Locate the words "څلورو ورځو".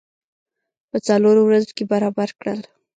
1.07-1.69